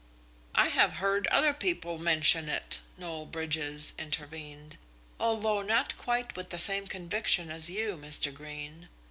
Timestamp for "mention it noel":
1.99-3.27